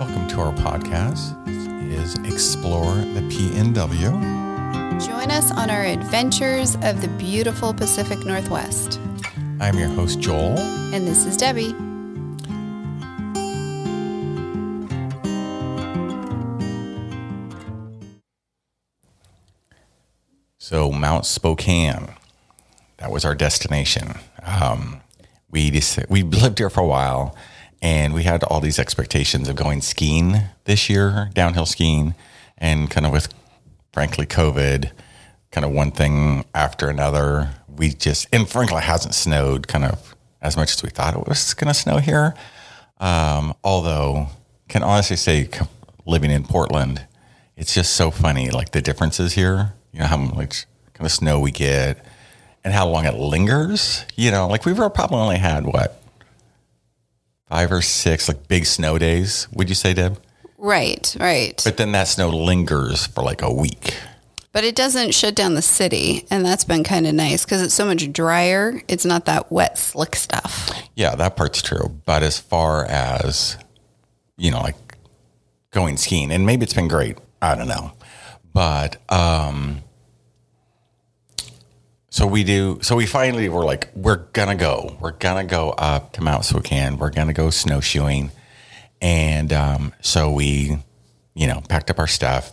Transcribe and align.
Welcome 0.00 0.28
to 0.28 0.40
our 0.40 0.52
podcast. 0.54 1.44
This 1.44 2.14
is 2.16 2.18
Explore 2.24 2.94
the 2.94 3.20
PNW. 3.20 5.06
Join 5.06 5.30
us 5.30 5.52
on 5.52 5.68
our 5.68 5.84
adventures 5.84 6.76
of 6.76 7.02
the 7.02 7.08
beautiful 7.18 7.74
Pacific 7.74 8.24
Northwest. 8.24 8.98
I'm 9.60 9.78
your 9.78 9.90
host, 9.90 10.18
Joel. 10.18 10.58
And 10.94 11.06
this 11.06 11.26
is 11.26 11.36
Debbie. 11.36 11.74
So, 20.56 20.90
Mount 20.90 21.26
Spokane, 21.26 22.14
that 22.96 23.10
was 23.10 23.26
our 23.26 23.34
destination. 23.34 24.14
Um, 24.46 25.02
we 25.50 25.70
just, 25.70 25.98
we 26.08 26.22
lived 26.22 26.56
here 26.56 26.70
for 26.70 26.80
a 26.80 26.86
while 26.86 27.36
and 27.82 28.12
we 28.12 28.24
had 28.24 28.42
all 28.44 28.60
these 28.60 28.78
expectations 28.78 29.48
of 29.48 29.56
going 29.56 29.80
skiing 29.80 30.42
this 30.64 30.90
year, 30.90 31.30
downhill 31.34 31.66
skiing, 31.66 32.14
and 32.58 32.90
kind 32.90 33.06
of 33.06 33.12
with, 33.12 33.32
frankly, 33.92 34.26
COVID, 34.26 34.90
kind 35.50 35.64
of 35.64 35.72
one 35.72 35.90
thing 35.90 36.44
after 36.54 36.88
another. 36.88 37.50
We 37.68 37.90
just, 37.90 38.28
and 38.32 38.48
frankly, 38.48 38.78
it 38.78 38.84
hasn't 38.84 39.14
snowed 39.14 39.66
kind 39.66 39.84
of 39.84 40.14
as 40.42 40.56
much 40.56 40.72
as 40.74 40.82
we 40.82 40.90
thought 40.90 41.14
it 41.14 41.26
was 41.26 41.54
going 41.54 41.68
to 41.68 41.74
snow 41.74 41.98
here. 41.98 42.34
Um, 42.98 43.54
although, 43.64 44.28
can 44.68 44.82
honestly 44.82 45.16
say, 45.16 45.48
living 46.06 46.30
in 46.30 46.44
Portland, 46.44 47.06
it's 47.56 47.74
just 47.74 47.94
so 47.94 48.10
funny, 48.10 48.50
like 48.50 48.72
the 48.72 48.82
differences 48.82 49.34
here. 49.34 49.74
You 49.92 50.00
know 50.00 50.06
how 50.06 50.16
much 50.16 50.66
kind 50.94 51.06
of 51.06 51.12
snow 51.12 51.40
we 51.40 51.50
get, 51.50 52.04
and 52.62 52.72
how 52.72 52.86
long 52.88 53.06
it 53.06 53.14
lingers. 53.14 54.04
You 54.16 54.30
know, 54.30 54.46
like 54.46 54.64
we've 54.64 54.76
probably 54.76 55.16
only 55.16 55.38
had 55.38 55.66
what 55.66 56.02
five 57.50 57.70
or 57.70 57.82
six 57.82 58.28
like 58.28 58.48
big 58.48 58.64
snow 58.64 58.96
days. 58.96 59.48
Would 59.52 59.68
you 59.68 59.74
say, 59.74 59.92
Deb? 59.92 60.18
Right, 60.56 61.14
right. 61.18 61.60
But 61.64 61.76
then 61.76 61.92
that 61.92 62.08
snow 62.08 62.30
lingers 62.30 63.06
for 63.06 63.22
like 63.22 63.42
a 63.42 63.52
week. 63.52 63.94
But 64.52 64.64
it 64.64 64.74
doesn't 64.74 65.14
shut 65.14 65.36
down 65.36 65.54
the 65.54 65.62
city, 65.62 66.26
and 66.30 66.44
that's 66.44 66.64
been 66.64 66.82
kind 66.82 67.06
of 67.06 67.14
nice 67.14 67.44
because 67.44 67.62
it's 67.62 67.74
so 67.74 67.86
much 67.86 68.12
drier. 68.12 68.82
It's 68.88 69.04
not 69.04 69.26
that 69.26 69.52
wet, 69.52 69.78
slick 69.78 70.16
stuff. 70.16 70.70
Yeah, 70.96 71.14
that 71.14 71.36
part's 71.36 71.62
true. 71.62 72.00
But 72.04 72.22
as 72.22 72.38
far 72.40 72.84
as 72.86 73.56
you 74.36 74.50
know, 74.50 74.60
like 74.60 74.76
going 75.70 75.96
skiing, 75.96 76.32
and 76.32 76.46
maybe 76.46 76.64
it's 76.64 76.74
been 76.74 76.88
great. 76.88 77.16
I 77.40 77.54
don't 77.54 77.68
know, 77.68 77.92
but 78.52 78.96
um, 79.10 79.82
so 82.10 82.26
we 82.26 82.44
do. 82.44 82.78
So 82.82 82.96
we 82.96 83.06
finally 83.06 83.48
were 83.48 83.64
like, 83.64 83.88
we're 83.94 84.26
gonna 84.32 84.56
go. 84.56 84.96
We're 85.00 85.12
gonna 85.12 85.44
go 85.44 85.70
up 85.70 86.12
to 86.14 86.22
Mount 86.22 86.44
Spokane. 86.44 86.98
We're 86.98 87.10
gonna 87.10 87.32
go 87.32 87.50
snowshoeing, 87.50 88.32
and 89.00 89.52
um, 89.52 89.94
so 90.00 90.30
we, 90.30 90.78
you 91.34 91.46
know, 91.46 91.62
packed 91.68 91.88
up 91.88 91.98
our 92.00 92.08
stuff 92.08 92.52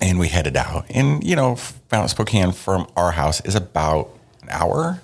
and 0.00 0.18
we 0.18 0.28
headed 0.28 0.56
out. 0.56 0.86
And 0.90 1.22
you 1.24 1.36
know, 1.36 1.58
Mount 1.90 2.10
Spokane 2.10 2.52
from 2.52 2.86
our 2.96 3.10
house 3.10 3.40
is 3.44 3.56
about 3.56 4.10
an 4.42 4.48
hour. 4.50 5.02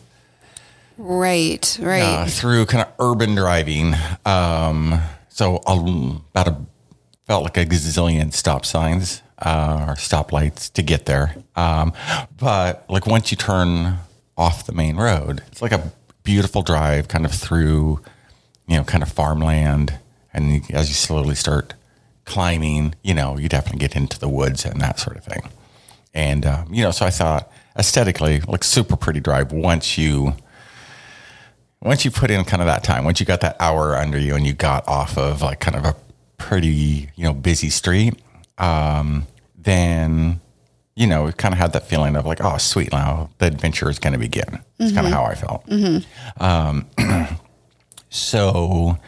Right, 0.97 1.78
right. 1.83 2.03
Uh, 2.03 2.27
through 2.27 2.67
kind 2.67 2.87
of 2.87 2.92
urban 2.98 3.34
driving. 3.34 3.94
Um, 4.25 5.00
so 5.28 5.56
about 5.56 6.48
a 6.48 6.56
felt 7.27 7.42
like 7.42 7.56
a 7.56 7.67
gazillion 7.67 8.33
stop 8.33 8.64
signs 8.64 9.20
uh, 9.38 9.86
or 9.88 9.94
stoplights 9.94 10.72
to 10.72 10.82
get 10.82 11.06
there. 11.06 11.36
Um, 11.54 11.92
but 12.36 12.84
like 12.88 13.06
once 13.06 13.30
you 13.30 13.36
turn 13.36 13.98
off 14.36 14.66
the 14.66 14.72
main 14.72 14.96
road, 14.96 15.42
it's 15.48 15.62
like 15.62 15.72
a 15.72 15.92
beautiful 16.22 16.62
drive 16.62 17.08
kind 17.08 17.24
of 17.24 17.32
through, 17.32 18.00
you 18.66 18.76
know, 18.76 18.84
kind 18.84 19.02
of 19.02 19.10
farmland. 19.10 19.98
And 20.32 20.70
as 20.72 20.88
you 20.88 20.94
slowly 20.94 21.34
start 21.34 21.74
climbing, 22.24 22.94
you 23.02 23.14
know, 23.14 23.38
you 23.38 23.48
definitely 23.48 23.78
get 23.78 23.96
into 23.96 24.18
the 24.18 24.28
woods 24.28 24.64
and 24.64 24.80
that 24.80 24.98
sort 24.98 25.16
of 25.16 25.24
thing. 25.24 25.48
And, 26.12 26.44
um, 26.44 26.72
you 26.72 26.82
know, 26.82 26.90
so 26.90 27.06
I 27.06 27.10
thought 27.10 27.50
aesthetically, 27.78 28.41
like 28.41 28.64
super 28.64 28.96
pretty 28.96 29.20
drive 29.20 29.52
once 29.52 29.96
you, 29.96 30.34
once 31.80 32.04
you 32.04 32.10
put 32.10 32.30
in 32.30 32.44
kind 32.44 32.62
of 32.62 32.66
that 32.66 32.82
time, 32.82 33.04
once 33.04 33.20
you 33.20 33.26
got 33.26 33.42
that 33.42 33.56
hour 33.60 33.94
under 33.94 34.19
you 34.19 34.34
and 34.34 34.46
you 34.46 34.54
got 34.54 34.86
off 34.88 35.16
of 35.16 35.42
like 35.42 35.60
kind 35.60 35.76
of 35.76 35.84
a 35.84 35.94
pretty, 36.38 37.10
you 37.14 37.25
know, 37.25 37.34
busy 37.34 37.70
street, 37.70 38.14
um, 38.59 39.27
then 39.56 40.41
you 40.97 41.06
know, 41.06 41.27
it 41.27 41.37
kind 41.37 41.53
of 41.53 41.59
had 41.59 41.75
that 41.75 41.87
feeling 41.87 42.17
of 42.17 42.25
like, 42.25 42.43
oh, 42.43 42.56
sweet, 42.56 42.91
now 42.91 43.28
the 43.37 43.47
adventure 43.47 43.91
is 43.91 43.99
going 43.99 44.15
to 44.15 44.19
begin. 44.19 44.61
It's 44.78 44.93
mm-hmm. 44.93 44.94
kind 44.94 45.06
of 45.06 45.12
how 45.12 45.25
I 45.25 45.34
felt. 45.34 45.67
Mm-hmm. 45.67 46.43
Um, 46.43 46.87
so, 48.09 48.99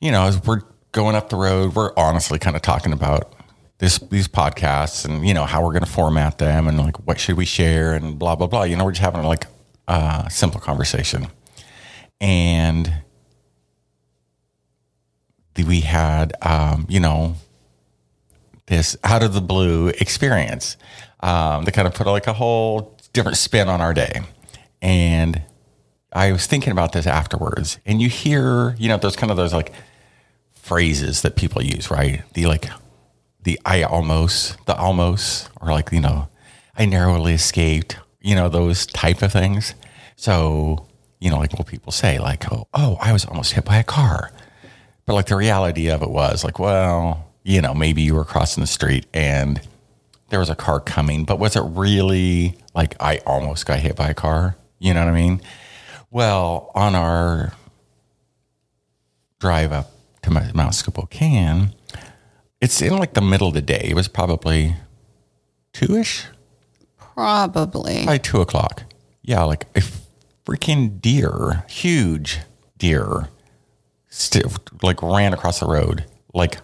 you 0.00 0.12
know, 0.12 0.22
as 0.26 0.40
we're 0.44 0.62
going 0.92 1.16
up 1.16 1.28
the 1.28 1.36
road, 1.36 1.74
we're 1.74 1.92
honestly 1.96 2.38
kind 2.38 2.54
of 2.54 2.62
talking 2.62 2.92
about 2.92 3.34
this 3.78 3.98
these 3.98 4.28
podcasts 4.28 5.06
and 5.06 5.26
you 5.26 5.32
know 5.32 5.46
how 5.46 5.62
we're 5.64 5.72
going 5.72 5.84
to 5.84 5.90
format 5.90 6.36
them 6.36 6.68
and 6.68 6.78
like 6.78 6.96
what 7.06 7.18
should 7.18 7.36
we 7.36 7.46
share 7.46 7.94
and 7.94 8.18
blah 8.18 8.36
blah 8.36 8.46
blah. 8.46 8.62
You 8.62 8.76
know, 8.76 8.84
we're 8.84 8.92
just 8.92 9.02
having 9.02 9.22
like 9.22 9.46
a 9.88 10.28
simple 10.30 10.60
conversation, 10.60 11.26
and 12.20 12.92
we 15.66 15.80
had, 15.80 16.32
um, 16.42 16.86
you 16.88 17.00
know, 17.00 17.34
this 18.70 18.96
out 19.04 19.22
of 19.22 19.34
the 19.34 19.40
blue 19.40 19.88
experience 19.88 20.78
um, 21.20 21.64
that 21.64 21.72
kind 21.72 21.86
of 21.86 21.92
put 21.92 22.06
like 22.06 22.26
a 22.26 22.32
whole 22.32 22.96
different 23.12 23.36
spin 23.36 23.68
on 23.68 23.80
our 23.80 23.92
day. 23.92 24.22
And 24.80 25.42
I 26.12 26.32
was 26.32 26.46
thinking 26.46 26.72
about 26.72 26.92
this 26.92 27.06
afterwards, 27.06 27.78
and 27.84 28.00
you 28.00 28.08
hear, 28.08 28.74
you 28.78 28.88
know, 28.88 28.96
those 28.96 29.16
kind 29.16 29.30
of 29.30 29.36
those 29.36 29.52
like 29.52 29.72
phrases 30.54 31.22
that 31.22 31.36
people 31.36 31.62
use, 31.62 31.90
right? 31.90 32.22
The 32.32 32.46
like, 32.46 32.70
the 33.42 33.60
I 33.64 33.82
almost, 33.82 34.64
the 34.66 34.76
almost, 34.76 35.50
or 35.60 35.68
like, 35.70 35.92
you 35.92 36.00
know, 36.00 36.28
I 36.76 36.86
narrowly 36.86 37.34
escaped, 37.34 37.98
you 38.20 38.34
know, 38.34 38.48
those 38.48 38.86
type 38.86 39.22
of 39.22 39.32
things. 39.32 39.74
So, 40.16 40.86
you 41.18 41.30
know, 41.30 41.38
like 41.38 41.58
what 41.58 41.66
people 41.66 41.92
say, 41.92 42.18
like, 42.18 42.50
oh, 42.52 42.68
oh, 42.72 42.98
I 43.00 43.12
was 43.12 43.24
almost 43.24 43.52
hit 43.52 43.64
by 43.64 43.76
a 43.78 43.84
car. 43.84 44.30
But 45.06 45.14
like 45.14 45.26
the 45.26 45.36
reality 45.36 45.88
of 45.88 46.02
it 46.02 46.10
was 46.10 46.44
like, 46.44 46.58
well, 46.58 47.29
you 47.42 47.60
know, 47.60 47.74
maybe 47.74 48.02
you 48.02 48.14
were 48.14 48.24
crossing 48.24 48.60
the 48.60 48.66
street 48.66 49.06
and 49.14 49.60
there 50.28 50.38
was 50.38 50.50
a 50.50 50.54
car 50.54 50.80
coming, 50.80 51.24
but 51.24 51.38
was 51.38 51.56
it 51.56 51.62
really 51.62 52.56
like 52.74 52.94
I 53.00 53.18
almost 53.26 53.66
got 53.66 53.80
hit 53.80 53.96
by 53.96 54.08
a 54.08 54.14
car? 54.14 54.56
You 54.78 54.94
know 54.94 55.00
what 55.00 55.08
I 55.08 55.14
mean? 55.14 55.40
Well, 56.10 56.70
on 56.74 56.94
our 56.94 57.52
drive 59.38 59.72
up 59.72 59.90
to 60.22 60.30
Mount 60.30 60.74
Spokane, 60.74 61.74
it's 62.60 62.80
in 62.80 62.96
like 62.96 63.14
the 63.14 63.20
middle 63.20 63.48
of 63.48 63.54
the 63.54 63.62
day. 63.62 63.86
It 63.88 63.94
was 63.94 64.08
probably 64.08 64.76
two 65.72 65.96
ish. 65.96 66.26
Probably. 66.96 68.06
By 68.06 68.18
two 68.18 68.40
o'clock. 68.40 68.84
Yeah, 69.22 69.42
like 69.44 69.66
a 69.76 69.82
freaking 70.44 71.00
deer, 71.00 71.64
huge 71.68 72.40
deer, 72.78 73.28
still 74.08 74.50
like 74.82 75.02
ran 75.02 75.32
across 75.32 75.60
the 75.60 75.66
road, 75.66 76.04
like 76.34 76.58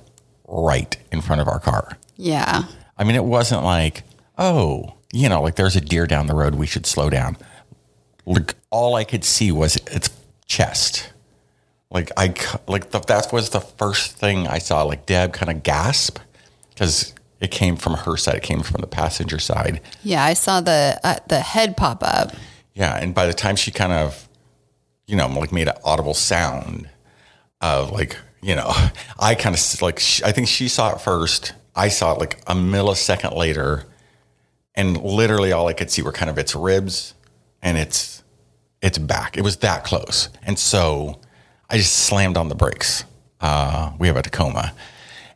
right 0.48 0.96
in 1.12 1.20
front 1.20 1.40
of 1.40 1.48
our 1.48 1.60
car. 1.60 1.98
Yeah. 2.16 2.64
I 2.96 3.04
mean, 3.04 3.16
it 3.16 3.24
wasn't 3.24 3.64
like, 3.64 4.02
oh, 4.38 4.94
you 5.12 5.28
know, 5.28 5.42
like 5.42 5.56
there's 5.56 5.76
a 5.76 5.80
deer 5.80 6.06
down 6.06 6.26
the 6.26 6.34
road. 6.34 6.54
We 6.54 6.66
should 6.66 6.86
slow 6.86 7.10
down. 7.10 7.36
Like 8.24 8.54
all 8.70 8.94
I 8.94 9.04
could 9.04 9.24
see 9.24 9.52
was 9.52 9.76
its 9.76 10.10
chest. 10.46 11.12
Like 11.90 12.10
I, 12.16 12.34
like 12.66 12.90
the, 12.90 13.00
that 13.00 13.32
was 13.32 13.50
the 13.50 13.60
first 13.60 14.16
thing 14.16 14.46
I 14.46 14.58
saw. 14.58 14.82
Like 14.82 15.06
Deb 15.06 15.32
kind 15.32 15.50
of 15.50 15.62
gasp 15.62 16.18
because 16.70 17.14
it 17.40 17.50
came 17.50 17.76
from 17.76 17.94
her 17.94 18.16
side. 18.16 18.36
It 18.36 18.42
came 18.42 18.62
from 18.62 18.80
the 18.80 18.86
passenger 18.86 19.38
side. 19.38 19.80
Yeah, 20.02 20.24
I 20.24 20.34
saw 20.34 20.60
the 20.60 20.98
uh, 21.04 21.18
the 21.28 21.40
head 21.40 21.76
pop 21.76 22.02
up. 22.02 22.32
Yeah, 22.74 22.96
and 22.96 23.14
by 23.14 23.26
the 23.26 23.32
time 23.34 23.56
she 23.56 23.70
kind 23.70 23.92
of, 23.92 24.28
you 25.06 25.16
know, 25.16 25.28
like 25.28 25.52
made 25.52 25.68
an 25.68 25.76
audible 25.84 26.14
sound 26.14 26.88
of 27.60 27.90
like 27.90 28.16
you 28.42 28.54
know, 28.54 28.72
I 29.18 29.34
kind 29.34 29.54
of 29.54 29.82
like, 29.82 30.00
I 30.24 30.32
think 30.32 30.48
she 30.48 30.68
saw 30.68 30.94
it 30.94 31.00
first. 31.00 31.52
I 31.74 31.88
saw 31.88 32.14
it 32.14 32.18
like 32.18 32.40
a 32.46 32.54
millisecond 32.54 33.36
later. 33.36 33.84
And 34.74 35.02
literally 35.02 35.52
all 35.52 35.68
I 35.68 35.72
could 35.72 35.90
see 35.90 36.02
were 36.02 36.12
kind 36.12 36.30
of 36.30 36.38
its 36.38 36.54
ribs 36.54 37.14
and 37.62 37.78
its, 37.78 38.22
its 38.82 38.98
back. 38.98 39.36
It 39.36 39.42
was 39.42 39.56
that 39.58 39.84
close. 39.84 40.28
And 40.42 40.58
so 40.58 41.20
I 41.70 41.78
just 41.78 41.92
slammed 41.92 42.36
on 42.36 42.48
the 42.48 42.54
brakes. 42.54 43.04
Uh, 43.40 43.92
we 43.98 44.06
have 44.06 44.16
a 44.16 44.22
Tacoma. 44.22 44.72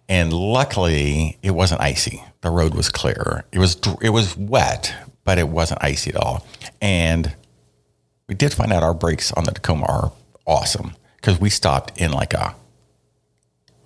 And 0.08 0.32
luckily 0.32 1.38
it 1.42 1.52
wasn't 1.52 1.80
icy. 1.80 2.22
The 2.42 2.50
road 2.50 2.75
was 2.75 2.88
clear. 2.90 3.44
It 3.52 3.58
was, 3.58 3.76
it 4.02 4.10
was 4.10 4.36
wet, 4.36 4.94
but 5.25 5.38
it 5.38 5.48
wasn't 5.48 5.82
icy 5.82 6.10
at 6.10 6.16
all. 6.16 6.46
And 6.80 7.34
we 8.28 8.34
did 8.34 8.52
find 8.52 8.72
out 8.72 8.82
our 8.82 8.94
brakes 8.94 9.32
on 9.32 9.44
the 9.44 9.52
Tacoma 9.52 9.86
are 9.86 10.12
awesome 10.46 10.94
because 11.16 11.40
we 11.40 11.50
stopped 11.50 12.00
in 12.00 12.12
like 12.12 12.32
a 12.32 12.54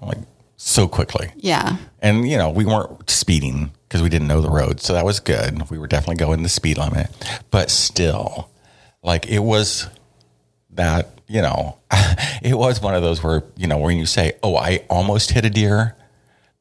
like 0.06 0.18
so 0.56 0.88
quickly. 0.88 1.30
Yeah. 1.36 1.76
And, 2.00 2.28
you 2.28 2.36
know, 2.36 2.50
we 2.50 2.64
weren't 2.64 3.08
speeding 3.10 3.72
because 3.88 4.02
we 4.02 4.08
didn't 4.08 4.28
know 4.28 4.40
the 4.40 4.50
road. 4.50 4.80
So 4.80 4.92
that 4.92 5.04
was 5.04 5.20
good. 5.20 5.70
We 5.70 5.78
were 5.78 5.86
definitely 5.86 6.16
going 6.16 6.42
the 6.42 6.48
speed 6.48 6.78
limit. 6.78 7.10
But 7.50 7.70
still, 7.70 8.50
like 9.02 9.28
it 9.28 9.40
was 9.40 9.88
that 10.70 11.14
you 11.26 11.42
know, 11.42 11.78
it 12.42 12.56
was 12.56 12.80
one 12.80 12.94
of 12.94 13.02
those 13.02 13.22
where, 13.22 13.42
you 13.56 13.66
know, 13.66 13.78
when 13.78 13.96
you 13.96 14.06
say, 14.06 14.32
oh, 14.42 14.56
I 14.56 14.84
almost 14.90 15.30
hit 15.32 15.44
a 15.44 15.50
deer, 15.50 15.96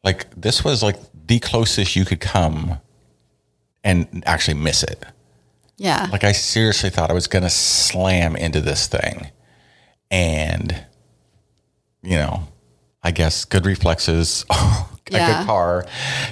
like 0.03 0.29
this 0.39 0.63
was 0.63 0.83
like 0.83 0.97
the 1.27 1.39
closest 1.39 1.95
you 1.95 2.05
could 2.05 2.19
come 2.19 2.79
and 3.83 4.23
actually 4.25 4.55
miss 4.55 4.83
it. 4.83 5.03
Yeah. 5.77 6.07
Like 6.11 6.23
I 6.23 6.31
seriously 6.31 6.89
thought 6.89 7.09
I 7.09 7.13
was 7.13 7.27
going 7.27 7.43
to 7.43 7.49
slam 7.49 8.35
into 8.35 8.61
this 8.61 8.87
thing. 8.87 9.31
And, 10.09 10.85
you 12.01 12.17
know, 12.17 12.47
I 13.03 13.11
guess 13.11 13.45
good 13.45 13.65
reflexes, 13.65 14.45
a 14.49 14.85
Yeah. 15.09 15.39
good 15.39 15.45
car, 15.47 15.85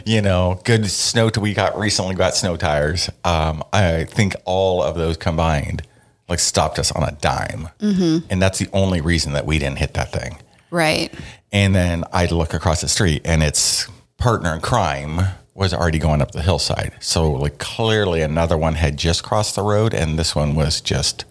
you 0.05 0.21
know, 0.21 0.59
good 0.63 0.89
snow. 0.89 1.29
We 1.39 1.53
got 1.53 1.77
recently 1.77 2.15
got 2.15 2.35
snow 2.35 2.55
tires. 2.57 3.09
Um, 3.25 3.63
I 3.73 4.05
think 4.05 4.35
all 4.45 4.81
of 4.81 4.95
those 4.95 5.17
combined 5.17 5.83
like 6.29 6.39
stopped 6.39 6.79
us 6.79 6.91
on 6.93 7.03
a 7.03 7.11
dime. 7.19 7.67
And 7.81 8.41
that's 8.41 8.57
the 8.59 8.69
only 8.71 9.01
reason 9.01 9.33
that 9.33 9.45
we 9.45 9.59
didn't 9.59 9.79
hit 9.79 9.93
that 9.95 10.11
thing. 10.13 10.37
right. 10.69 11.13
And 11.53 11.75
then 11.75 12.05
I 12.13 12.27
look 12.27 12.53
across 12.53 12.79
the 12.79 12.87
street 12.87 13.23
and 13.25 13.43
its 13.43 13.89
partner 14.17 14.53
in 14.55 14.61
crime 14.61 15.19
was 15.53 15.73
already 15.73 15.99
going 15.99 16.21
up 16.21 16.31
the 16.31 16.41
hillside. 16.41 16.93
So 17.01 17.29
like 17.29 17.57
clearly 17.57 18.21
another 18.21 18.57
one 18.57 18.75
had 18.75 18.95
just 18.95 19.21
crossed 19.21 19.55
the 19.55 19.63
road 19.63 19.93
and 19.93 20.17
this 20.17 20.33
one 20.33 20.55
was 20.55 20.79
just 20.79 21.25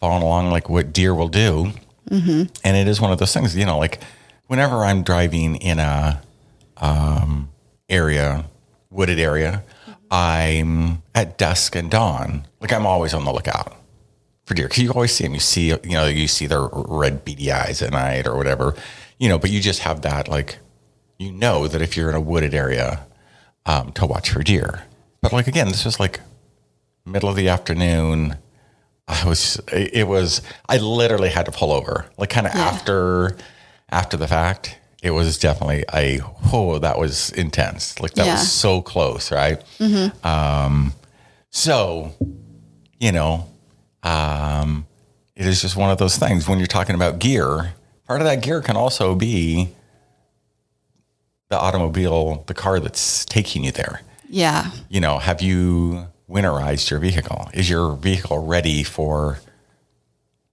following 0.00 0.22
along 0.22 0.50
like 0.50 0.68
what 0.68 0.92
deer 0.92 1.14
will 1.14 1.28
do. 1.28 1.70
And 2.10 2.50
it 2.64 2.86
is 2.86 3.00
one 3.00 3.10
of 3.12 3.18
those 3.18 3.32
things, 3.32 3.56
you 3.56 3.64
know, 3.64 3.78
like 3.78 3.98
whenever 4.46 4.84
I'm 4.84 5.02
driving 5.02 5.56
in 5.56 5.78
a 5.78 6.22
um, 6.76 7.50
area, 7.88 8.46
wooded 8.90 9.18
area, 9.18 9.62
I'm 10.10 11.02
at 11.14 11.38
dusk 11.38 11.74
and 11.76 11.90
dawn. 11.90 12.46
Like 12.60 12.72
I'm 12.72 12.86
always 12.86 13.14
on 13.14 13.24
the 13.24 13.32
lookout 13.32 13.76
for 14.46 14.54
deer 14.54 14.68
because 14.68 14.82
you 14.82 14.90
always 14.90 15.12
see 15.12 15.24
them. 15.24 15.34
You 15.34 15.40
see, 15.40 15.68
you 15.68 15.78
know, 15.90 16.06
you 16.06 16.28
see 16.28 16.46
their 16.46 16.68
red 16.72 17.24
beady 17.24 17.50
eyes 17.50 17.82
at 17.82 17.92
night 17.92 18.26
or 18.26 18.36
whatever, 18.36 18.74
you 19.18 19.28
know. 19.28 19.38
But 19.38 19.50
you 19.50 19.60
just 19.60 19.80
have 19.80 20.02
that, 20.02 20.28
like, 20.28 20.58
you 21.18 21.32
know, 21.32 21.66
that 21.68 21.82
if 21.82 21.96
you're 21.96 22.08
in 22.08 22.14
a 22.14 22.20
wooded 22.20 22.54
area, 22.54 23.06
um, 23.66 23.92
to 23.92 24.06
watch 24.06 24.30
for 24.30 24.42
deer. 24.42 24.84
But 25.20 25.32
like 25.32 25.46
again, 25.46 25.68
this 25.68 25.84
was 25.84 25.98
like 25.98 26.20
middle 27.06 27.28
of 27.28 27.36
the 27.36 27.48
afternoon. 27.48 28.36
I 29.06 29.26
was, 29.26 29.60
it 29.70 30.08
was, 30.08 30.40
I 30.66 30.78
literally 30.78 31.28
had 31.28 31.46
to 31.46 31.52
pull 31.52 31.72
over, 31.72 32.06
like 32.16 32.30
kind 32.30 32.46
of 32.46 32.54
after, 32.54 33.36
after 33.90 34.16
the 34.16 34.28
fact. 34.28 34.78
It 35.02 35.10
was 35.10 35.36
definitely 35.38 35.84
a 35.92 36.20
oh 36.52 36.78
that 36.78 36.98
was 36.98 37.30
intense. 37.32 38.00
Like 38.00 38.14
that 38.14 38.24
Yeah. 38.24 38.32
was 38.34 38.50
so 38.50 38.80
close, 38.80 39.30
right? 39.30 39.62
Um, 40.24 40.94
so 41.50 42.12
you 42.98 43.12
know, 43.12 43.46
um, 44.02 44.86
it 45.36 45.46
is 45.46 45.60
just 45.60 45.76
one 45.76 45.90
of 45.90 45.98
those 45.98 46.16
things 46.16 46.48
when 46.48 46.58
you're 46.58 46.66
talking 46.66 46.94
about 46.94 47.18
gear. 47.18 47.74
Part 48.06 48.20
of 48.22 48.26
that 48.26 48.42
gear 48.42 48.62
can 48.62 48.76
also 48.76 49.14
be 49.14 49.68
the 51.50 51.58
automobile, 51.58 52.44
the 52.46 52.54
car 52.54 52.80
that's 52.80 53.26
taking 53.26 53.64
you 53.64 53.72
there. 53.72 54.00
Yeah. 54.30 54.70
You 54.88 55.00
know, 55.02 55.18
have 55.18 55.42
you 55.42 56.06
winterized 56.30 56.88
your 56.90 56.98
vehicle? 56.98 57.50
Is 57.52 57.68
your 57.68 57.94
vehicle 57.96 58.38
ready 58.46 58.82
for 58.82 59.38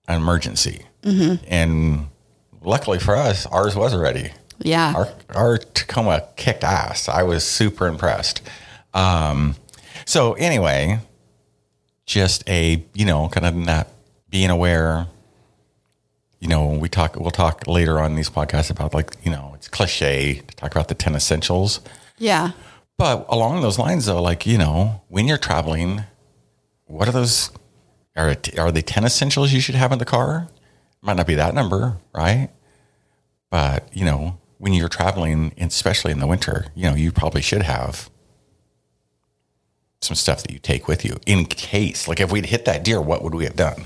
an 0.10 0.18
emergency? 0.18 0.86
And 1.04 2.08
luckily 2.62 3.00
for 3.00 3.16
us, 3.16 3.46
ours 3.48 3.76
was 3.76 3.96
ready. 3.96 4.32
Yeah. 4.60 4.94
Our, 4.96 5.10
our 5.36 5.58
Tacoma 5.58 6.28
kicked 6.36 6.64
ass. 6.64 7.10
I 7.10 7.24
was 7.24 7.44
super 7.44 7.88
impressed. 7.88 8.42
Um, 8.94 9.56
so 10.06 10.34
anyway, 10.34 11.00
just 12.06 12.48
a 12.50 12.84
you 12.94 13.06
know 13.06 13.30
kind 13.30 13.46
of 13.46 13.56
not 13.56 13.88
being 14.30 14.50
aware. 14.50 15.08
You 16.40 16.48
know, 16.48 16.70
we 16.70 16.90
talk. 16.90 17.16
We'll 17.16 17.32
talk 17.32 17.68
later 17.68 18.00
on 18.00 18.12
in 18.12 18.18
these 18.18 18.30
podcasts 18.30 18.72
about 18.72 18.94
like 18.94 19.16
you 19.24 19.32
know 19.32 19.54
it's 19.56 19.68
cliche 19.68 20.42
to 20.48 20.56
talk 20.56 20.72
about 20.72 20.88
the 20.88 20.96
ten 20.96 21.16
essentials. 21.16 21.80
yeah. 22.18 22.52
But 22.98 23.26
along 23.30 23.62
those 23.62 23.80
lines, 23.80 24.06
though, 24.06 24.22
like 24.22 24.46
you 24.46 24.60
know, 24.60 25.02
when 25.08 25.28
you're 25.28 25.40
traveling, 25.40 26.04
what 26.86 27.08
are 27.08 27.12
those? 27.12 27.50
Are 28.16 28.30
it, 28.30 28.60
are 28.60 28.72
they 28.72 28.82
ten 28.84 29.06
essentials 29.06 29.54
you 29.54 29.60
should 29.60 29.76
have 29.76 29.92
in 29.92 29.98
the 29.98 30.06
car? 30.06 30.50
Might 31.02 31.18
not 31.18 31.28
be 31.28 31.36
that 31.36 31.54
number, 31.54 31.98
right? 32.14 32.50
But 33.50 33.90
you 33.96 34.06
know, 34.06 34.38
when 34.58 34.74
you're 34.74 34.90
traveling, 34.90 35.54
especially 35.60 36.12
in 36.12 36.20
the 36.20 36.28
winter, 36.28 36.68
you 36.76 36.90
know, 36.90 36.96
you 36.96 37.12
probably 37.12 37.42
should 37.42 37.64
have 37.64 38.10
some 40.02 40.16
stuff 40.16 40.42
that 40.44 40.52
you 40.52 40.60
take 40.60 40.88
with 40.88 41.06
you 41.06 41.18
in 41.26 41.46
case. 41.46 42.08
Like 42.08 42.20
if 42.20 42.32
we'd 42.32 42.46
hit 42.48 42.66
that 42.66 42.84
deer, 42.84 43.02
what 43.02 43.24
would 43.24 43.36
we 43.36 43.46
have 43.46 43.56
done? 43.56 43.86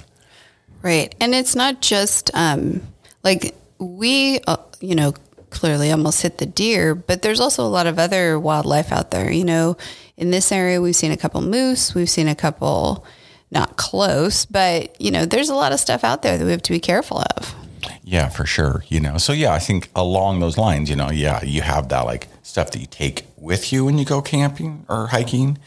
Right. 0.82 1.14
And 1.20 1.34
it's 1.34 1.56
not 1.56 1.82
just 1.82 2.32
um, 2.34 2.82
like 3.24 3.56
we, 3.80 4.40
uh, 4.48 4.58
you 4.80 4.96
know, 4.96 5.14
clearly 5.50 5.92
almost 5.92 6.22
hit 6.22 6.38
the 6.38 6.46
deer, 6.46 6.96
but 6.96 7.22
there's 7.22 7.40
also 7.40 7.66
a 7.66 7.68
lot 7.68 7.88
of 7.88 7.98
other 7.98 8.40
wildlife 8.40 8.92
out 8.92 9.12
there. 9.12 9.32
You 9.32 9.46
know, 9.46 9.78
in 10.18 10.32
this 10.32 10.52
area, 10.52 10.82
we've 10.82 10.96
seen 10.96 11.12
a 11.12 11.18
couple 11.18 11.42
moose, 11.42 11.96
we've 11.96 12.10
seen 12.10 12.28
a 12.28 12.36
couple, 12.36 13.06
not 13.52 13.78
close, 13.78 14.46
but, 14.46 15.00
you 15.00 15.12
know, 15.12 15.26
there's 15.26 15.50
a 15.50 15.56
lot 15.56 15.72
of 15.72 15.80
stuff 15.80 16.04
out 16.04 16.22
there 16.22 16.38
that 16.38 16.44
we 16.46 16.52
have 16.52 16.62
to 16.64 16.72
be 16.74 16.80
careful 16.80 17.20
of. 17.38 17.56
Yeah, 18.04 18.30
for 18.30 18.46
sure. 18.46 18.84
You 18.90 19.00
know, 19.00 19.18
so 19.18 19.32
yeah, 19.34 19.54
I 19.54 19.60
think 19.60 19.90
along 19.96 20.40
those 20.40 20.58
lines, 20.58 20.90
you 20.90 20.96
know, 20.96 21.12
yeah, 21.12 21.44
you 21.44 21.62
have 21.62 21.90
that 21.90 22.02
like 22.02 22.28
stuff 22.44 22.72
that 22.72 22.80
you 22.80 22.88
take 22.88 23.26
with 23.38 23.72
you 23.72 23.86
when 23.86 23.98
you 23.98 24.06
go 24.06 24.22
camping 24.22 24.86
or 24.90 25.08
hiking, 25.08 25.58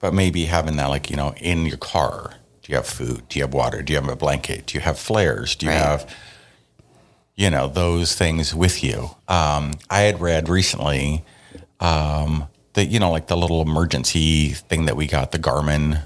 but 0.00 0.14
maybe 0.14 0.44
having 0.46 0.76
that 0.76 0.86
like, 0.86 1.10
you 1.10 1.16
know, 1.16 1.34
in 1.36 1.66
your 1.66 1.76
car. 1.76 2.34
Do 2.62 2.72
you 2.72 2.76
have 2.76 2.86
food? 2.86 3.28
Do 3.28 3.38
you 3.38 3.44
have 3.44 3.54
water? 3.54 3.82
Do 3.82 3.92
you 3.92 3.98
have 4.00 4.08
a 4.08 4.16
blanket? 4.16 4.66
Do 4.66 4.76
you 4.78 4.80
have 4.80 4.98
flares? 4.98 5.54
Do 5.56 5.66
you 5.66 5.72
Right. 5.72 5.78
have, 5.78 6.14
you 7.34 7.50
know, 7.50 7.68
those 7.68 8.14
things 8.14 8.54
with 8.54 8.82
you? 8.82 9.10
Um, 9.28 9.72
I 9.90 10.00
had 10.02 10.20
read 10.20 10.48
recently 10.48 11.24
um, 11.80 12.48
that, 12.74 12.86
you 12.86 12.98
know, 12.98 13.10
like 13.10 13.26
the 13.28 13.36
little 13.36 13.62
emergency 13.62 14.50
thing 14.50 14.86
that 14.86 14.96
we 14.96 15.06
got, 15.06 15.32
the 15.32 15.38
Garmin 15.38 16.02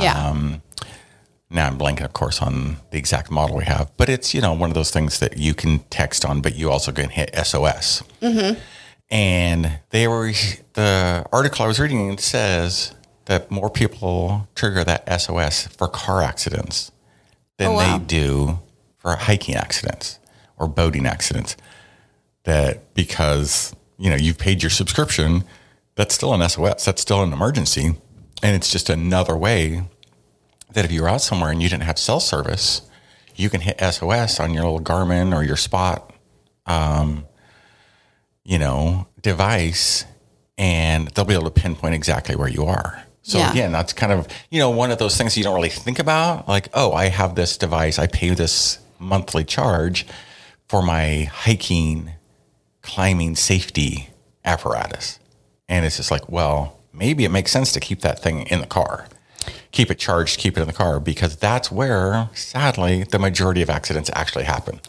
Yeah. 0.00 0.28
Um, 0.28 0.62
now 1.50 1.66
I'm 1.68 1.78
blanking, 1.78 2.04
of 2.04 2.12
course, 2.12 2.42
on 2.42 2.78
the 2.90 2.98
exact 2.98 3.30
model 3.30 3.56
we 3.56 3.64
have, 3.64 3.92
but 3.96 4.08
it's 4.08 4.34
you 4.34 4.40
know 4.40 4.52
one 4.52 4.70
of 4.70 4.74
those 4.74 4.90
things 4.90 5.20
that 5.20 5.36
you 5.38 5.54
can 5.54 5.80
text 5.90 6.24
on, 6.24 6.40
but 6.40 6.56
you 6.56 6.70
also 6.70 6.90
can 6.92 7.10
hit 7.10 7.30
SOS. 7.46 8.02
And 9.10 9.78
they 9.90 10.08
were 10.08 10.32
the 10.72 11.24
article 11.32 11.64
I 11.64 11.68
was 11.68 11.78
reading 11.78 12.16
says 12.18 12.94
that 13.26 13.50
more 13.50 13.70
people 13.70 14.48
trigger 14.54 14.82
that 14.84 15.20
SOS 15.20 15.66
for 15.68 15.88
car 15.88 16.22
accidents 16.22 16.90
than 17.58 17.68
Oh, 17.68 17.74
wow. 17.74 17.98
they 17.98 18.04
do 18.04 18.58
for 18.98 19.14
hiking 19.14 19.54
accidents 19.54 20.18
or 20.56 20.66
boating 20.66 21.06
accidents. 21.06 21.56
That 22.44 22.94
because 22.94 23.74
you 23.98 24.10
know 24.10 24.16
you've 24.16 24.38
paid 24.38 24.62
your 24.62 24.70
subscription, 24.70 25.44
that's 25.94 26.14
still 26.14 26.34
an 26.34 26.46
SOS. 26.48 26.84
That's 26.84 27.00
still 27.00 27.22
an 27.22 27.32
emergency, 27.32 27.94
and 28.42 28.56
it's 28.56 28.70
just 28.70 28.90
another 28.90 29.36
way 29.36 29.84
that 30.74 30.84
if 30.84 30.92
you 30.92 31.02
were 31.02 31.08
out 31.08 31.22
somewhere 31.22 31.50
and 31.50 31.62
you 31.62 31.68
didn't 31.68 31.84
have 31.84 31.98
cell 31.98 32.20
service, 32.20 32.82
you 33.36 33.50
can 33.50 33.60
hit 33.60 33.80
SOS 33.80 34.38
on 34.38 34.52
your 34.54 34.64
little 34.64 34.80
Garmin 34.80 35.34
or 35.34 35.42
your 35.42 35.56
Spot, 35.56 36.12
um, 36.66 37.26
you 38.44 38.58
know, 38.58 39.06
device, 39.22 40.04
and 40.58 41.08
they'll 41.08 41.24
be 41.24 41.34
able 41.34 41.44
to 41.44 41.50
pinpoint 41.50 41.94
exactly 41.94 42.36
where 42.36 42.48
you 42.48 42.64
are. 42.64 43.02
So 43.22 43.38
Yeah. 43.38 43.50
again, 43.50 43.72
that's 43.72 43.92
kind 43.92 44.12
of 44.12 44.28
you 44.50 44.60
know 44.60 44.70
one 44.70 44.90
of 44.90 44.98
those 44.98 45.16
things 45.16 45.36
you 45.36 45.42
don't 45.44 45.54
really 45.54 45.70
think 45.70 45.98
about. 45.98 46.46
Like, 46.46 46.68
oh, 46.74 46.92
I 46.92 47.08
have 47.08 47.34
this 47.34 47.56
device, 47.56 47.98
I 47.98 48.06
pay 48.06 48.30
this 48.30 48.78
monthly 48.98 49.44
charge 49.44 50.06
for 50.68 50.82
my 50.82 51.24
hiking, 51.32 52.12
climbing 52.82 53.34
safety 53.36 54.10
apparatus, 54.44 55.18
and 55.68 55.86
it's 55.86 55.96
just 55.96 56.10
like, 56.10 56.28
well, 56.28 56.78
maybe 56.92 57.24
it 57.24 57.30
makes 57.30 57.50
sense 57.50 57.72
to 57.72 57.80
keep 57.80 58.00
that 58.02 58.18
thing 58.20 58.42
in 58.48 58.60
the 58.60 58.66
car 58.66 59.06
keep 59.74 59.90
it 59.90 59.98
charged, 59.98 60.38
keep 60.38 60.56
it 60.56 60.60
in 60.60 60.66
the 60.66 60.72
car, 60.72 61.00
because 61.00 61.36
that's 61.36 61.70
where, 61.70 62.30
sadly, 62.32 63.04
the 63.04 63.18
majority 63.18 63.60
of 63.60 63.68
accidents 63.68 64.08
actually 64.14 64.44
happen. 64.44 64.80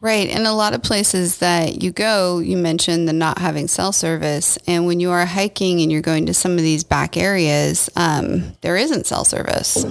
Right. 0.00 0.28
And 0.28 0.46
a 0.46 0.52
lot 0.52 0.74
of 0.74 0.82
places 0.82 1.38
that 1.38 1.82
you 1.82 1.90
go, 1.90 2.38
you 2.38 2.58
mentioned 2.58 3.08
the 3.08 3.14
not 3.14 3.38
having 3.38 3.68
cell 3.68 3.90
service. 3.90 4.58
And 4.66 4.86
when 4.86 5.00
you 5.00 5.10
are 5.10 5.24
hiking 5.24 5.80
and 5.80 5.90
you're 5.90 6.02
going 6.02 6.26
to 6.26 6.34
some 6.34 6.52
of 6.52 6.58
these 6.58 6.84
back 6.84 7.16
areas, 7.16 7.88
um, 7.96 8.52
there 8.60 8.76
isn't 8.76 9.06
cell 9.06 9.24
service. 9.24 9.86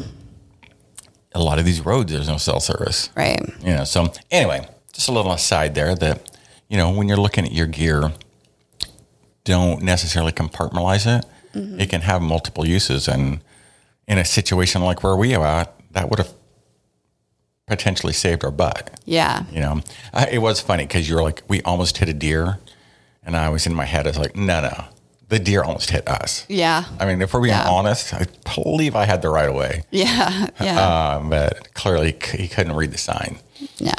A 1.33 1.41
lot 1.41 1.57
of 1.57 1.65
these 1.65 1.81
roads, 1.81 2.12
there's 2.12 2.27
no 2.27 2.38
cell 2.38 2.60
service. 2.60 3.10
Right. 3.15 3.41
You 3.62 3.74
know, 3.74 3.83
so 3.86 4.13
anyway, 4.29 4.67
just 4.93 5.10
a 5.10 5.12
little 5.12 5.31
aside 5.31 5.74
there 5.74 5.95
that, 5.95 6.38
you 6.69 6.77
know, 6.77 6.91
when 6.91 7.07
you're 7.07 7.17
looking 7.17 7.43
at 7.43 7.51
your 7.51 7.65
gear, 7.65 8.12
don't 9.45 9.81
necessarily 9.81 10.31
compartmentalize 10.31 11.07
it. 11.07 11.25
It 11.55 11.89
can 11.89 12.01
have 12.01 12.22
multiple 12.22 12.67
uses. 12.67 13.07
And 13.07 13.39
in 14.07 14.17
a 14.17 14.25
situation 14.25 14.81
like 14.81 15.03
where 15.03 15.15
we 15.15 15.33
are 15.36 15.45
at, 15.45 15.74
that 15.91 16.10
would 16.10 16.19
have 16.19 16.33
potentially 17.67 18.13
saved 18.13 18.43
our 18.43 18.51
butt. 18.51 19.00
Yeah. 19.05 19.45
You 19.51 19.60
know, 19.62 19.81
I, 20.13 20.27
it 20.29 20.39
was 20.39 20.60
funny 20.60 20.83
because 20.86 21.07
you 21.10 21.15
were 21.15 21.24
like, 21.24 21.43
we 21.48 21.62
almost 21.63 21.98
hit 21.98 22.10
a 22.10 22.13
deer. 22.13 22.60
And 23.25 23.38
I 23.38 23.50
was 23.50 23.65
in 23.65 23.74
my 23.74 23.86
head, 23.86 24.05
I 24.05 24.10
was 24.10 24.17
like, 24.19 24.36
no, 24.36 24.62
no, 24.62 24.86
the 25.29 25.39
deer 25.39 25.63
almost 25.63 25.89
hit 25.91 26.05
us. 26.10 26.45
Yeah. 26.50 26.83
I 27.00 27.05
mean, 27.05 27.22
if 27.22 27.33
we're 27.33 27.41
being 27.41 27.53
Yeah. 27.53 27.69
honest, 27.69 28.13
I 28.13 28.25
believe 28.53 28.95
I 28.95 29.05
had 29.05 29.22
the 29.22 29.29
right 29.29 29.48
of 29.48 29.55
way. 29.55 29.83
Yeah. 29.91 30.48
Yeah. 30.62 31.15
Um, 31.15 31.29
but 31.29 31.74
clearly 31.74 32.17
he 32.33 32.48
couldn't 32.50 32.75
read 32.75 32.91
the 32.91 32.98
sign. 32.98 33.39
Yeah. 33.77 33.93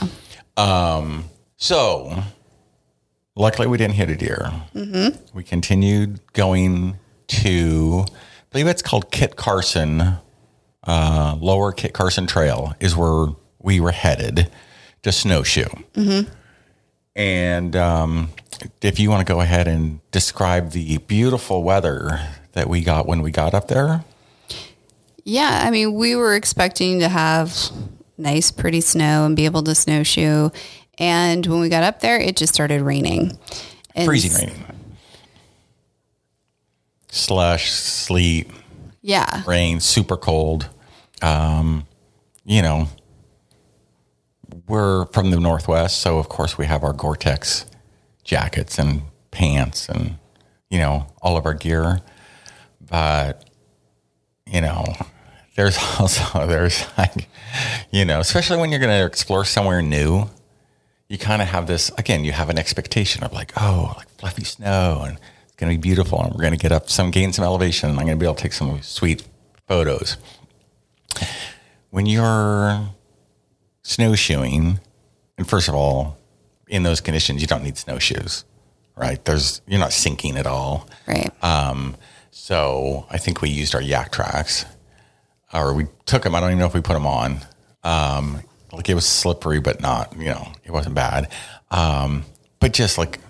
Um, 0.59 1.25
So, 1.57 2.23
luckily, 3.35 3.67
we 3.67 3.79
didn't 3.79 3.95
hit 3.95 4.11
a 4.11 4.17
deer. 4.17 4.53
Mm-hmm. 4.75 5.37
We 5.37 5.43
continued 5.43 6.21
going 6.35 6.99
to, 7.29 8.05
believe 8.55 8.69
it's 8.69 8.83
called 8.83 9.11
Kit 9.11 9.35
Carson, 9.35 10.15
uh, 10.85 11.37
Lower 11.41 11.73
Kit 11.73 11.93
Carson 11.93 12.29
Trail, 12.29 12.73
is 12.79 12.95
where 12.95 13.31
we 13.59 13.81
were 13.81 13.91
headed 13.91 14.49
to 15.03 15.11
snowshoe. 15.11 15.65
Mm-hmm. 15.95 16.33
And 17.17 17.75
um, 17.75 18.29
if 18.81 19.01
you 19.01 19.11
want 19.11 19.27
to 19.27 19.33
go 19.33 19.41
ahead 19.41 19.67
and 19.67 19.99
describe 20.13 20.71
the 20.71 20.99
beautiful 20.99 21.65
weather 21.65 22.21
that 22.53 22.69
we 22.69 22.83
got 22.83 23.09
when 23.09 23.23
we 23.23 23.33
got 23.33 23.55
up 23.55 23.67
there. 23.67 24.05
Yeah, 25.25 25.63
I 25.65 25.73
mean, 25.73 25.95
we 25.95 26.15
were 26.15 26.37
expecting 26.37 27.01
to 27.01 27.09
have 27.09 27.59
nice, 28.17 28.53
pretty 28.53 28.83
snow 28.83 29.27
and 29.27 29.35
be 29.35 29.47
able 29.47 29.65
to 29.65 29.75
snowshoe. 29.75 30.51
And 30.97 31.45
when 31.45 31.59
we 31.59 31.69
got 31.69 31.83
up 31.83 31.99
there, 31.99 32.21
it 32.21 32.37
just 32.37 32.55
started 32.55 32.83
raining. 32.83 33.37
And 33.97 34.07
freezing 34.07 34.33
raining. 34.33 34.74
Slush, 37.15 37.71
sleet, 37.71 38.51
Yeah. 39.01 39.43
rain, 39.47 39.79
super 39.79 40.17
cold. 40.17 40.69
Um, 41.23 41.87
you 42.45 42.61
know, 42.61 42.89
we're 44.67 45.07
from 45.07 45.31
the 45.31 45.39
Northwest, 45.39 46.01
so 46.01 46.19
of 46.19 46.29
course 46.29 46.59
we 46.59 46.67
have 46.67 46.83
our 46.83 46.93
Gore 46.93 47.17
Tex 47.17 47.67
jackets 48.25 48.79
and 48.81 49.03
pants 49.31 49.89
and, 49.89 50.19
you 50.71 50.79
know, 50.79 51.07
all 51.23 51.37
of 51.37 51.47
our 51.47 51.55
gear. 51.55 52.01
But, 52.81 53.49
you 54.47 54.61
know, 54.61 54.85
there's 55.55 55.79
also, 56.01 56.47
there's 56.49 56.85
like, 56.99 57.29
you 57.93 58.05
know, 58.05 58.19
especially 58.19 58.59
when 58.59 58.71
you're 58.71 58.81
going 58.81 58.99
to 59.01 59.07
explore 59.07 59.45
somewhere 59.45 59.83
new, 59.83 60.29
you 61.09 61.19
kind 61.19 61.41
of 61.43 61.49
have 61.49 61.69
this, 61.69 61.91
again, 61.97 62.25
you 62.25 62.33
have 62.33 62.49
an 62.51 62.59
expectation 62.59 63.23
of 63.23 63.33
like, 63.33 63.53
oh, 63.57 63.95
like 63.99 64.09
fluffy 64.19 64.45
snow 64.45 65.05
and 65.07 65.19
it's 65.55 65.61
going 65.61 65.73
to 65.73 65.79
be 65.79 65.81
beautiful 65.81 66.23
and 66.23 66.35
we're 66.35 66.43
going 66.43 66.53
to 66.53 66.59
get 66.59 66.73
up 66.73 66.91
some, 66.91 67.11
gain 67.11 67.33
some 67.33 67.45
elevation 67.45 67.91
and 67.91 67.99
I'm 67.99 68.07
going 68.07 68.19
to 68.19 68.21
be 68.21 68.27
able 68.27 68.35
to 68.35 68.43
take 68.43 68.53
some 68.53 68.83
sweet 68.83 69.27
photos 69.67 70.17
when 71.95 72.07
you're 72.07 72.89
snowshoeing, 73.83 74.81
and 75.39 75.49
first 75.49 75.69
of 75.69 75.77
all, 75.77 76.19
in 76.67 76.83
those 76.83 77.01
conditions, 77.01 77.41
you 77.41 77.47
don't 77.47 77.63
need 77.63 77.79
snowshoes, 77.79 78.45
right? 78.97 79.25
There's 79.25 79.61
you're 79.69 79.79
not 79.79 79.93
sinking 79.93 80.37
at 80.37 80.45
all. 80.45 80.89
Right. 81.07 81.31
Um, 81.45 81.95
so 82.33 83.07
I 83.11 83.19
think 83.19 83.43
we 83.43 83.49
used 83.49 83.77
our 83.77 83.81
Yaktrax, 83.81 84.65
or 85.53 85.73
we 85.73 85.87
took 86.05 86.25
them. 86.25 86.35
I 86.35 86.41
don't 86.41 86.51
even 86.51 86.59
know 86.59 86.67
if 86.67 86.75
we 86.75 86.81
put 86.81 86.95
them 86.95 87.07
on. 87.07 87.39
Um, 87.85 88.41
like 88.73 88.89
it 88.89 88.95
was 88.95 89.07
slippery, 89.07 89.61
but 89.61 89.81
not 89.81 90.17
you 90.19 90.25
know 90.25 90.49
it 90.65 90.73
wasn't 90.73 90.97
bad. 90.97 91.31
Um, 91.71 92.25
but 92.59 92.73
just 92.73 92.99
like 92.99 93.21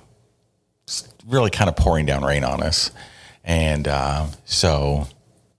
really 1.26 1.50
kind 1.50 1.68
of 1.68 1.76
pouring 1.76 2.06
down 2.06 2.24
rain 2.24 2.44
on 2.44 2.62
us, 2.62 2.90
and 3.44 3.86
uh, 3.88 4.26
so 4.44 5.08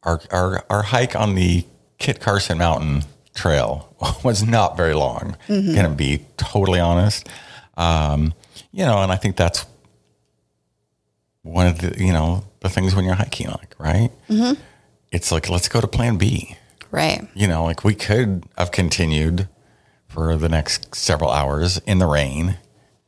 our 0.03 0.21
our 0.31 0.65
our 0.69 0.83
hike 0.83 1.15
on 1.15 1.35
the 1.35 1.65
Kit 1.97 2.19
Carson 2.19 2.57
Mountain 2.57 3.03
Trail 3.33 3.95
was 4.23 4.43
not 4.43 4.77
very 4.77 4.93
long. 4.93 5.37
Gonna 5.47 5.89
be 5.89 6.25
totally 6.37 6.79
honest. 6.79 7.27
Um, 7.77 8.33
you 8.71 8.85
know, 8.85 9.01
and 9.01 9.11
I 9.11 9.15
think 9.17 9.35
that's 9.35 9.65
one 11.41 11.67
of 11.67 11.79
the 11.79 12.03
you 12.03 12.13
know 12.13 12.43
the 12.61 12.69
things 12.69 12.95
when 12.95 13.05
you're 13.05 13.15
hiking, 13.15 13.47
like 13.47 13.75
right. 13.77 14.11
It's 15.11 15.31
like 15.31 15.49
let's 15.49 15.67
go 15.69 15.79
to 15.81 15.87
Plan 15.87 16.17
B. 16.17 16.55
right. 16.91 17.27
You 17.33 17.47
know, 17.47 17.63
like 17.63 17.83
we 17.83 17.95
could 17.95 18.43
have 18.57 18.71
continued 18.71 19.47
for 20.07 20.35
the 20.37 20.49
next 20.49 20.95
several 20.95 21.29
hours 21.31 21.77
in 21.85 21.99
the 21.99 22.05
rain, 22.05 22.57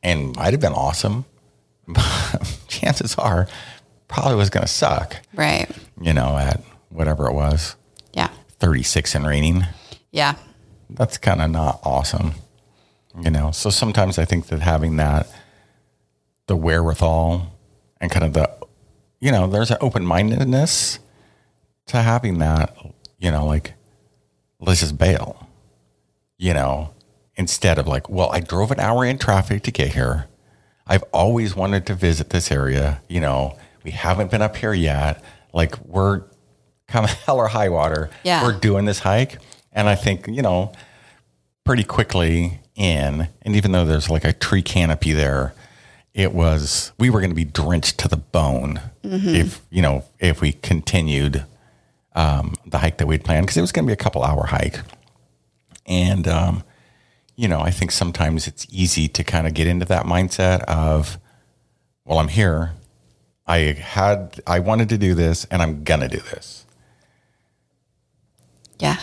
and 0.02 0.34
might 0.36 0.52
have 0.52 0.60
been 0.60 0.72
awesome. 0.72 1.24
Chances 2.68 3.14
are, 3.16 3.48
probably 4.08 4.34
was 4.36 4.50
going 4.50 4.64
to 4.64 4.72
suck. 4.72 5.16
Right. 5.34 5.68
You 6.00 6.12
know, 6.12 6.36
at 6.36 6.62
whatever 6.90 7.26
it 7.28 7.34
was, 7.34 7.76
Yeah. 8.12 8.28
36 8.58 9.14
and 9.14 9.26
raining. 9.26 9.64
Yeah. 10.10 10.34
That's 10.90 11.18
kind 11.18 11.40
of 11.42 11.50
not 11.50 11.80
awesome. 11.84 12.32
You 13.20 13.30
know, 13.30 13.50
so 13.50 13.68
sometimes 13.70 14.16
I 14.18 14.24
think 14.24 14.46
that 14.46 14.60
having 14.60 14.96
that, 14.96 15.28
the 16.46 16.54
wherewithal 16.56 17.52
and 18.00 18.10
kind 18.10 18.24
of 18.24 18.32
the, 18.32 18.48
you 19.20 19.32
know, 19.32 19.48
there's 19.48 19.70
an 19.72 19.78
open 19.80 20.04
mindedness 20.04 21.00
to 21.86 22.00
having 22.02 22.38
that, 22.38 22.76
you 23.18 23.30
know, 23.32 23.44
like, 23.44 23.72
let's 24.60 24.80
just 24.80 24.96
bail, 24.98 25.48
you 26.36 26.54
know, 26.54 26.90
instead 27.36 27.78
of 27.78 27.88
like, 27.88 28.08
well, 28.08 28.30
I 28.30 28.38
drove 28.40 28.70
an 28.70 28.78
hour 28.78 29.04
in 29.04 29.18
traffic 29.18 29.62
to 29.64 29.72
get 29.72 29.94
here. 29.94 30.26
I've 30.88 31.04
always 31.12 31.54
wanted 31.54 31.86
to 31.86 31.94
visit 31.94 32.30
this 32.30 32.50
area. 32.50 33.02
You 33.08 33.20
know, 33.20 33.56
we 33.84 33.90
haven't 33.90 34.30
been 34.30 34.42
up 34.42 34.56
here 34.56 34.72
yet. 34.72 35.22
Like, 35.52 35.78
we're 35.84 36.22
come 36.86 37.04
hell 37.26 37.36
or 37.36 37.48
high 37.48 37.68
water. 37.68 38.10
Yeah. 38.24 38.42
We're 38.42 38.58
doing 38.58 38.86
this 38.86 39.00
hike. 39.00 39.38
And 39.72 39.88
I 39.88 39.94
think, 39.94 40.26
you 40.26 40.42
know, 40.42 40.72
pretty 41.64 41.84
quickly 41.84 42.60
in, 42.74 43.28
and 43.42 43.54
even 43.54 43.72
though 43.72 43.84
there's 43.84 44.08
like 44.08 44.24
a 44.24 44.32
tree 44.32 44.62
canopy 44.62 45.12
there, 45.12 45.52
it 46.14 46.32
was, 46.32 46.92
we 46.98 47.10
were 47.10 47.20
going 47.20 47.30
to 47.30 47.36
be 47.36 47.44
drenched 47.44 47.98
to 47.98 48.08
the 48.08 48.16
bone 48.16 48.80
if, 49.36 49.60
you 49.70 49.82
know, 49.82 50.04
if 50.18 50.40
we 50.40 50.52
continued 50.52 51.44
um, 52.14 52.54
the 52.66 52.78
hike 52.78 52.98
that 52.98 53.06
we'd 53.06 53.22
planned, 53.24 53.46
because 53.46 53.56
it 53.56 53.60
was 53.60 53.70
going 53.70 53.84
to 53.84 53.86
be 53.86 53.92
a 53.92 53.96
couple 53.96 54.24
hour 54.24 54.46
hike. 54.46 54.80
And, 55.86 56.26
um, 56.26 56.64
you 57.38 57.46
know, 57.46 57.60
I 57.60 57.70
think 57.70 57.92
sometimes 57.92 58.48
it's 58.48 58.66
easy 58.68 59.06
to 59.06 59.22
kind 59.22 59.46
of 59.46 59.54
get 59.54 59.68
into 59.68 59.84
that 59.84 60.06
mindset 60.06 60.62
of, 60.64 61.18
well, 62.04 62.18
I'm 62.18 62.26
here. 62.26 62.72
I 63.46 63.58
had, 63.58 64.40
I 64.44 64.58
wanted 64.58 64.88
to 64.88 64.98
do 64.98 65.14
this 65.14 65.44
and 65.44 65.62
I'm 65.62 65.84
going 65.84 66.00
to 66.00 66.08
do 66.08 66.18
this. 66.18 66.66
Yeah. 68.80 68.98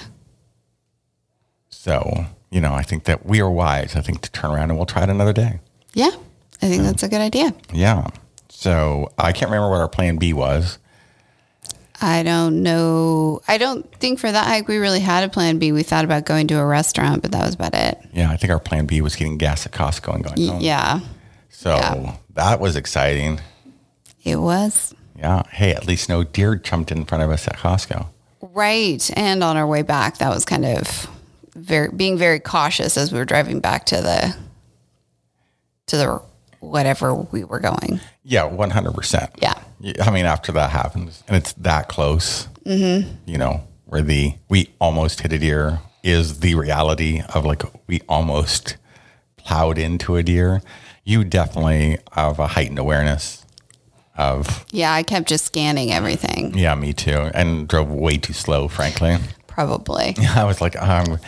So, 1.69 2.25
you 2.51 2.59
know, 2.59 2.73
I 2.73 2.83
think 2.83 3.05
that 3.05 3.25
we 3.25 3.39
are 3.39 3.49
wise, 3.49 3.95
I 3.95 4.01
think, 4.01 4.19
to 4.23 4.31
turn 4.33 4.51
around 4.51 4.69
and 4.69 4.77
we'll 4.77 4.85
try 4.85 5.03
it 5.03 5.09
another 5.09 5.31
day. 5.31 5.61
Yeah. 5.93 6.11
I 6.61 6.67
think 6.67 6.81
hmm. 6.81 6.87
that's 6.87 7.03
a 7.03 7.07
good 7.07 7.21
idea. 7.21 7.53
Yeah. 7.71 8.07
So 8.49 9.13
I 9.17 9.31
can't 9.31 9.49
remember 9.49 9.69
what 9.69 9.79
our 9.79 9.87
plan 9.87 10.17
B 10.17 10.33
was. 10.33 10.77
I 12.01 12.23
don't 12.23 12.61
know. 12.61 13.41
I 13.47 13.57
don't 13.57 13.89
think 13.95 14.19
for 14.19 14.31
that 14.31 14.47
hike 14.47 14.67
we 14.67 14.77
really 14.77 14.99
had 14.99 15.23
a 15.23 15.29
plan 15.29 15.59
B. 15.59 15.71
We 15.71 15.83
thought 15.83 16.05
about 16.05 16.25
going 16.25 16.47
to 16.47 16.55
a 16.55 16.65
restaurant, 16.65 17.21
but 17.21 17.31
that 17.31 17.45
was 17.45 17.55
about 17.55 17.73
it. 17.73 17.97
Yeah, 18.13 18.31
I 18.31 18.37
think 18.37 18.51
our 18.51 18.59
plan 18.59 18.85
B 18.85 19.01
was 19.01 19.15
getting 19.15 19.37
gas 19.37 19.65
at 19.65 19.71
Costco 19.71 20.15
and 20.15 20.23
going 20.23 20.47
home. 20.47 20.61
Yeah. 20.61 20.99
So 21.49 21.75
yeah. 21.75 22.15
that 22.33 22.59
was 22.59 22.75
exciting. 22.75 23.39
It 24.23 24.37
was. 24.37 24.93
Yeah. 25.17 25.43
Hey, 25.49 25.71
at 25.71 25.87
least 25.87 26.09
no 26.09 26.23
deer 26.23 26.55
jumped 26.55 26.91
in 26.91 27.05
front 27.05 27.23
of 27.23 27.31
us 27.31 27.47
at 27.47 27.57
Costco. 27.57 28.07
Right. 28.41 29.09
And 29.17 29.43
on 29.43 29.57
our 29.57 29.67
way 29.67 29.81
back, 29.81 30.17
that 30.17 30.29
was 30.29 30.45
kind 30.45 30.65
of 30.65 31.09
very 31.55 31.89
being 31.89 32.17
very 32.17 32.39
cautious 32.39 32.97
as 32.97 33.11
we 33.11 33.17
were 33.17 33.25
driving 33.25 33.59
back 33.61 33.85
to 33.87 33.95
the 33.97 34.35
to 35.87 35.97
the 35.97 36.21
whatever 36.69 37.13
we 37.13 37.43
were 37.43 37.59
going. 37.59 37.99
Yeah, 38.23 38.49
100%. 38.49 39.29
Yeah. 39.41 39.53
Yeah, 39.79 40.05
I 40.05 40.11
mean, 40.11 40.25
after 40.25 40.51
that 40.53 40.71
happens 40.71 41.23
and 41.27 41.35
it's 41.37 41.53
that 41.53 41.87
close, 41.89 42.47
mm-hmm. 42.65 43.09
you 43.25 43.37
know, 43.37 43.61
where 43.85 44.01
the 44.01 44.33
we 44.49 44.69
almost 44.79 45.21
hit 45.21 45.31
a 45.33 45.39
deer 45.39 45.79
is 46.03 46.39
the 46.39 46.55
reality 46.55 47.21
of 47.33 47.45
like 47.45 47.63
we 47.87 48.01
almost 48.07 48.77
plowed 49.37 49.77
into 49.77 50.15
a 50.15 50.23
deer. 50.23 50.61
You 51.03 51.23
definitely 51.23 51.99
have 52.13 52.39
a 52.39 52.47
heightened 52.47 52.79
awareness 52.79 53.45
of, 54.17 54.65
Yeah, 54.71 54.93
I 54.93 55.03
kept 55.03 55.27
just 55.27 55.45
scanning 55.45 55.91
everything. 55.91 56.57
yeah, 56.57 56.73
me 56.75 56.93
too, 56.93 57.29
and 57.33 57.67
drove 57.67 57.91
way 57.91 58.17
too 58.17 58.33
slow, 58.33 58.67
frankly. 58.67 59.17
Probably. 59.47 60.15
I 60.35 60.45
was 60.45 60.61
like, 60.61 60.81
um, 60.81 61.19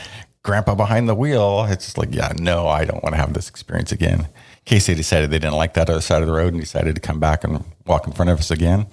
grandpa 0.47 0.73
behind 0.75 1.09
the 1.09 1.13
wheel. 1.13 1.65
It's 1.69 1.85
just 1.85 1.97
like, 1.97 2.15
yeah, 2.15 2.31
no, 2.39 2.67
I 2.67 2.85
don't 2.85 3.03
want 3.03 3.13
to 3.13 3.19
have 3.19 3.33
this 3.33 3.49
experience 3.49 3.91
again. 3.91 4.21
In 4.21 4.27
case 4.63 4.87
they 4.87 4.95
decided 4.95 5.29
they 5.29 5.39
didn't 5.39 5.57
like 5.57 5.73
that 5.73 5.89
other 5.89 6.01
side 6.01 6.21
of 6.21 6.27
the 6.27 6.33
road 6.33 6.53
and 6.53 6.61
decided 6.61 6.95
to 6.95 7.01
come 7.01 7.19
back 7.19 7.43
and 7.43 7.65
walk 7.85 8.07
in 8.07 8.13
front 8.13 8.31
of 8.31 8.39
us 8.39 8.49
again. 8.49 8.87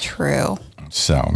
True. 0.00 0.58
So, 0.90 1.34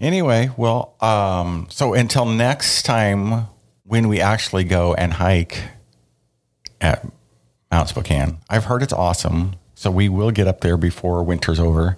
anyway, 0.00 0.50
well, 0.56 0.94
um, 1.00 1.66
so 1.68 1.94
until 1.94 2.26
next 2.26 2.84
time 2.84 3.48
when 3.82 4.06
we 4.08 4.20
actually 4.20 4.62
go 4.62 4.94
and 4.94 5.14
hike 5.14 5.62
at 6.80 7.04
Mount 7.72 7.88
Spokane, 7.88 8.38
I've 8.48 8.66
heard 8.66 8.84
it's 8.84 8.92
awesome. 8.92 9.56
So 9.74 9.90
we 9.90 10.08
will 10.08 10.30
get 10.30 10.46
up 10.46 10.60
there 10.60 10.76
before 10.76 11.24
winter's 11.24 11.58
over, 11.58 11.96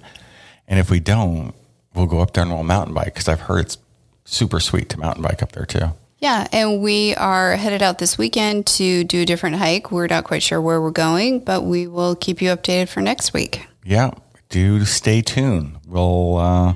and 0.67 0.81
if 0.81 0.91
we 0.91 1.01
don't, 1.01 1.55
we'll 1.95 2.07
go 2.07 2.21
up 2.21 2.33
there 2.33 2.45
and 2.45 2.53
we'll 2.53 2.65
mountain 2.65 2.95
bike 2.95 3.13
because 3.13 3.29
I've 3.29 3.43
heard 3.43 3.61
it's 3.67 3.79
super 4.25 4.59
sweet 4.59 4.89
to 4.89 4.99
mountain 4.99 5.23
bike 5.23 5.43
up 5.43 5.53
there 5.53 5.67
too. 5.67 5.93
Yeah, 6.21 6.49
and 6.53 6.83
we 6.83 7.15
are 7.15 7.55
headed 7.57 7.81
out 7.83 7.99
this 7.99 8.19
weekend 8.19 8.67
to 8.67 9.05
do 9.05 9.23
a 9.23 9.25
different 9.25 9.57
hike. 9.57 9.93
We're 9.93 10.09
not 10.09 10.25
quite 10.25 10.43
sure 10.43 10.61
where 10.61 10.81
we're 10.81 10.91
going, 10.91 11.41
but 11.41 11.63
we 11.63 11.87
will 11.87 12.17
keep 12.17 12.43
you 12.43 12.51
updated 12.51 12.89
for 12.89 13.01
next 13.01 13.33
week. 13.33 13.67
Yeah, 13.85 14.11
do 14.49 14.85
stay 14.85 15.23
tuned. 15.23 15.79
We'll 15.87 16.37
uh, 16.39 16.75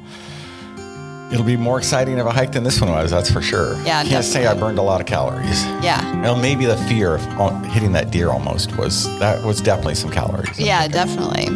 it'll 1.33 1.45
be 1.45 1.57
more 1.57 1.79
exciting 1.79 2.21
of 2.21 2.27
a 2.27 2.31
hike 2.31 2.53
than 2.53 2.63
this 2.63 2.81
one 2.81 2.91
was. 2.91 3.11
That's 3.11 3.33
for 3.33 3.43
sure. 3.43 3.75
Yeah, 3.83 4.05
can't 4.05 4.25
say 4.25 4.47
I 4.47 4.55
burned 4.55 4.79
a 4.79 4.83
lot 4.83 5.01
of 5.01 5.09
calories. 5.09 5.65
Yeah. 5.83 6.23
Well, 6.23 6.37
maybe 6.37 6.65
the 6.65 6.77
fear 6.77 7.17
of 7.17 7.27
uh, 7.41 7.51
hitting 7.71 7.93
that 7.93 8.13
deer 8.13 8.31
almost 8.31 8.77
was 8.77 9.07
that 9.19 9.45
was 9.45 9.61
definitely 9.61 9.97
some 9.97 10.11
calories. 10.13 10.57
Yeah, 10.59 10.87
definitely. 10.87 11.47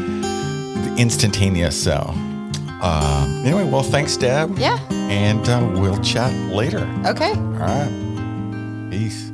instantaneous. 1.01 1.81
So, 1.81 2.13
uh, 2.81 3.43
anyway, 3.45 3.65
well, 3.65 3.83
thanks, 3.83 4.17
Deb. 4.17 4.59
Yeah. 4.59 4.79
And 4.91 5.49
uh, 5.49 5.67
we'll 5.81 6.01
chat 6.03 6.33
later. 6.51 6.89
Okay. 7.07 7.31
All 7.31 7.35
right. 7.35 8.89
Peace. 8.91 9.33